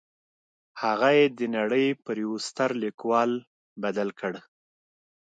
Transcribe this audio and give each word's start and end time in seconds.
هغه 0.81 1.09
يې 1.17 1.25
د 1.37 1.39
نړۍ 1.57 1.87
پر 2.03 2.15
يوه 2.23 2.39
ستر 2.47 2.69
ليکوال 2.83 3.31
بدل 3.83 4.09
کړ. 4.19 4.33